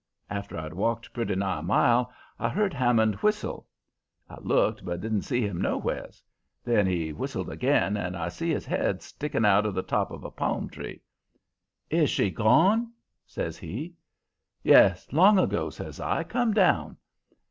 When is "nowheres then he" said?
5.61-7.13